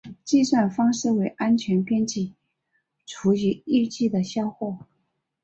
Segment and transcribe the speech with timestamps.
[0.23, 2.33] 计算方式为安全边际
[3.05, 4.87] 除以预计的销货。